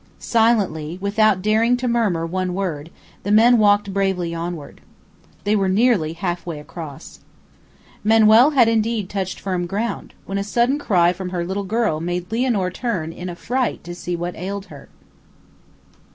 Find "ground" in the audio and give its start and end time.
9.67-10.15